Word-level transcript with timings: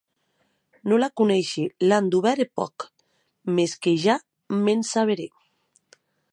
Non 0.87 0.99
la 1.01 1.09
coneishi; 1.19 1.65
l’an 1.87 2.05
dubèrt 2.13 2.41
hè 2.41 2.47
pòc; 2.57 2.75
mès 3.55 3.71
que 3.81 3.93
ja 4.03 4.15
m’en 4.63 4.81
saberè. 4.91 5.27